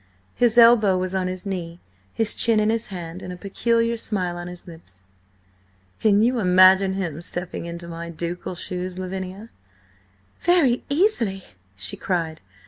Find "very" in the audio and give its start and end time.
10.39-10.83